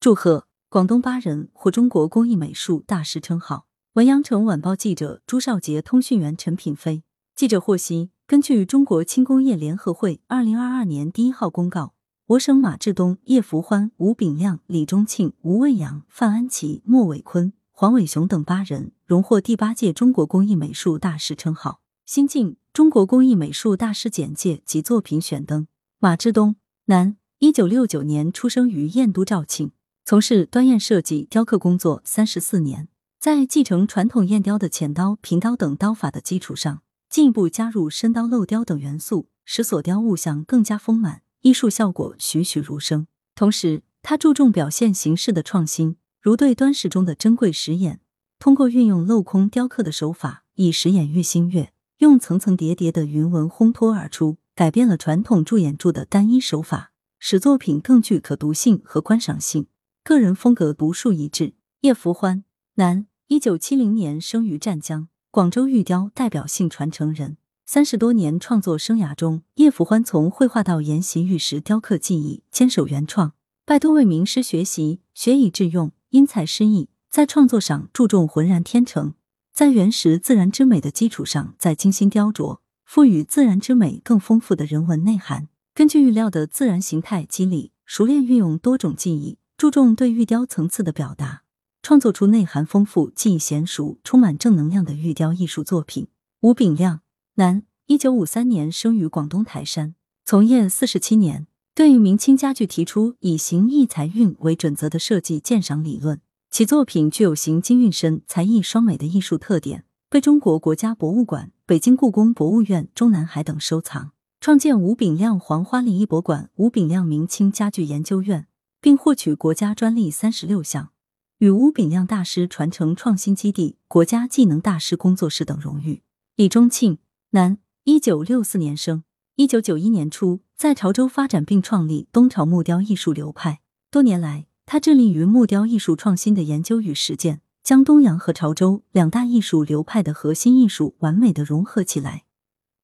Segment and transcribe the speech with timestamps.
[0.00, 3.66] 祝贺广东八人获中国工艺美术大师称号。
[3.94, 7.02] 文阳城晚报记者朱少杰，通讯员陈品飞。
[7.34, 11.94] 记者获悉，根据中国轻工业联合会二零二二年第一号公告，
[12.26, 21.80] 我省马志东、叶福欢、吴炳亮、李忠庆、吴卫阳、范安琪、莫伟坤、黄伟雄等八人荣获第八届中国工艺美术大师称号。
[22.06, 25.66] 新晋中国工艺美术大师简介及作品选登：
[25.98, 26.54] 马志东，
[26.84, 29.72] 男，一九六九年出生于燕都肇庆。
[30.08, 32.88] 从事端砚设计、雕刻工作三十四年，
[33.20, 36.80] 在继承传统燕雕的浅刀、平刀等刀法的基础上，
[37.10, 43.06] 进一步加入深刀镂雕等元素，使所雕物象更加丰满，艺术效果栩栩如生。
[43.34, 48.00] 同时，他注重表现形式的创新，如对端石中的珍贵石眼，
[48.38, 59.66] 通过运用镂空雕刻的手法，以石眼喻星月，用层层叠叠的云纹烘托而出，改变了传统铸眼铸的单一手法，使作品更具可读性和观赏性。
[60.08, 61.52] 个人风格独树一帜。
[61.82, 62.42] 叶福欢，
[62.76, 67.36] 男，一九七零年生于湛江，广州玉雕代表性传承人。
[67.66, 73.34] 三十多年创作生涯中，叶福欢从绘画到研习玉石雕刻技艺，坚守原创，
[73.66, 79.12] 拜多位名师学习，学以致用，因材施艺，在创作上注重浑然天成，
[79.52, 85.48] 在原石自然之美的基础上再精心雕琢，赋予自然之美更丰富的人文内涵。
[85.74, 89.36] 根据玉料的自然形态肌理，熟练运用多种技艺。
[89.58, 91.42] 注重对玉雕层次的表达，
[91.82, 96.06] 创作出内涵丰富、技艺娴熟、充满正能量的玉雕艺术作品。
[96.42, 97.00] 吴炳亮，
[97.34, 106.20] 男，一九五三年生于广东台山，从业四十七年，对明清家具提出以形意财运为准则的设计鉴赏理论。
[106.52, 114.12] 其作品具有形精韵深、才艺双美的艺术特点，被中国国家博物馆、北京故宫博物院、中南海等收藏。
[114.40, 118.46] 创建吴炳亮黄花梨艺博馆、吴炳亮明清家具研究院。
[118.80, 120.90] 并获取国家专利三十六项，
[121.38, 126.02] 与吴炳亮大师传承创新基地、国家技能大师工作室等荣誉。
[126.36, 126.98] 李忠庆，
[127.30, 129.02] 男，一九六四年生，
[129.36, 133.60] 一九九一年初在潮州发展并创立东潮木雕艺术流派。
[133.90, 142.24] 多年来，他致力于木雕艺术创新的研究与实践，将东洋和潮州两大艺术流派的核心艺术完美的融合起来，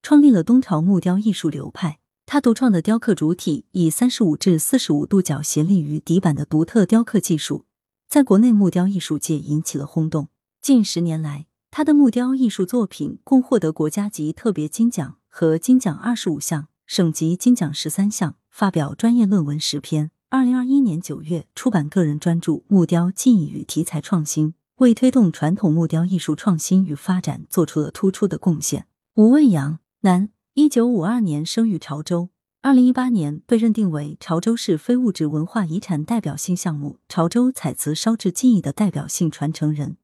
[0.03, 1.99] 创立了东潮木雕艺术流派。
[2.27, 7.65] 他独创的雕刻主体以三十五至四十五度角斜立于底板的独特雕刻技术，
[8.09, 10.29] 在国内木雕艺术界引起了轰动。
[10.61, 20.11] 近十年来，他的木雕艺术作品共获得国家级特别金奖和金奖二十五项，省级金奖十三项，发表专业论文十篇。
[20.31, 28.87] 二零二一年九月出版个人专著《木雕技艺与题材创新》，为推动传统木雕艺术创新与发展做出了突出的贡献。
[29.15, 30.31] 吴卫阳，男。
[30.57, 32.29] 一九五二年生于潮州，
[32.63, 39.97] 二零一八年被认定为潮州市非物质文化遗产代表性项目——潮州彩瓷烧制技艺的代表性传承人，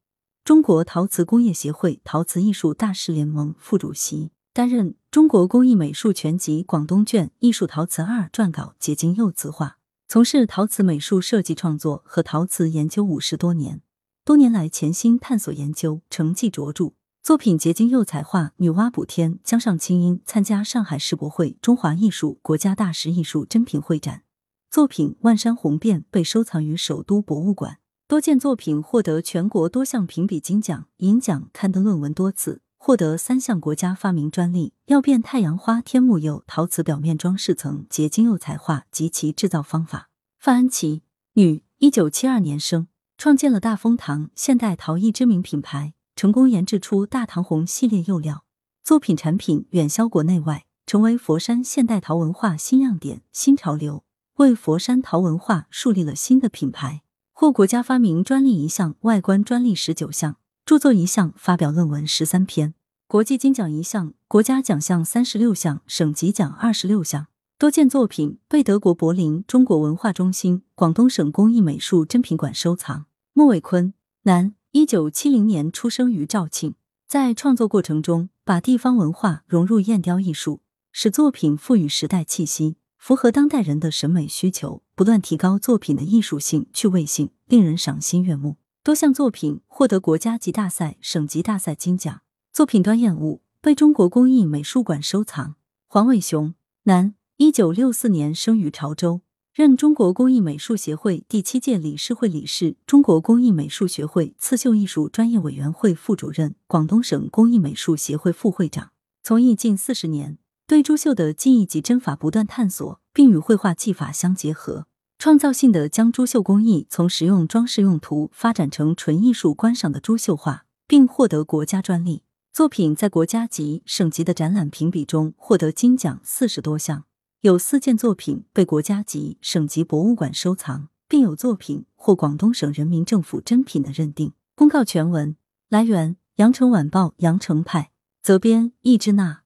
[0.43, 9.77] 中国陶瓷工业协会陶瓷艺术大师联盟副主席，担任《中国工艺美术全集广东卷》艺术陶瓷二撰稿结晶釉瓷画，
[10.09, 13.81] 从事陶瓷美术设计创作和陶瓷研究五十多年，
[14.25, 16.91] 多年来潜心探索研究，成绩卓著。
[17.23, 24.23] 作品结晶釉彩画《女娲补天》，江上清音参加上海世博会中华艺术国家大师艺术珍品会展。
[24.71, 27.77] 作品《万山红遍》被收藏于首都博物馆。
[28.07, 34.73] 多件作品获得全国多项评比金奖、银奖，刊登论文多次，获得三项国家发明专利。
[34.87, 40.09] 曜变太阳花天目釉陶瓷表面装饰层结晶釉彩画及其制造方法。
[40.39, 45.93] 范安琪，女，一九七二年生，创建了大风堂现代陶艺知名品牌。
[46.21, 48.43] 成功研制出大唐红系列釉料
[48.83, 54.03] 作品产品远销国内外，成为佛山现代陶文化新亮点、新潮流，
[54.35, 57.01] 为佛山陶文化树立了新的品牌。
[57.33, 62.75] 获国家发明专利一项，外观专利十九项，著作一项，发表论文十三篇，
[63.07, 67.25] 国际金奖一项，国家奖项三十六项，省级奖二十六项。
[67.57, 73.07] 多件作品被德国柏林中国文化中心、广东省工艺美术珍品馆收藏。
[73.33, 74.53] 莫伟坤，男。
[74.73, 76.75] 一九七零年出生于肇庆，
[77.05, 80.61] 在创作过程中，把地方文化融入燕雕艺术，
[80.93, 88.55] 使作品赋予时代气息，符合当代人的审美需求，不断提高作品的艺术性、趣味性，令人赏心悦目。
[88.81, 92.21] 多项作品获得国家级大赛、省级大赛金奖。
[92.53, 95.55] 作品端砚物被中国工艺美术馆收藏。
[95.89, 99.19] 黄伟雄，男，一九六四年生于潮州。
[99.53, 114.85] 任中国工艺美术协会第七届理事会理事、中国工艺美术学会刺绣艺术专业委员会副主任、广东省工艺美术协会副会长，从艺近四十年，对珠绣的技艺及针法不断探索，并与绘画技法相结合。
[115.19, 122.23] 创造性的将珠绣工艺从实用装饰用途发展成纯艺术观赏的珠绣画，并获得国家专利。
[122.53, 127.03] 作品在国家级、省级的展览评比中获得金奖四十多项，
[127.41, 134.33] 有四件作品被国家级、省级博物馆收藏，并有作品获广东省人民政府珍品的认定。
[134.53, 135.35] 公告全文
[135.67, 137.89] 来源：羊城晚报羊城派，
[138.21, 139.40] 责编：易之娜。